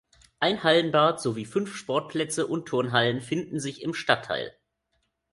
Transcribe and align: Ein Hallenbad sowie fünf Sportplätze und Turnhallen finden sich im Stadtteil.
Ein 0.39 0.63
Hallenbad 0.63 1.21
sowie 1.21 1.45
fünf 1.45 1.75
Sportplätze 1.75 2.47
und 2.47 2.65
Turnhallen 2.67 3.21
finden 3.21 3.59
sich 3.59 3.83
im 3.83 3.93
Stadtteil. 3.93 4.51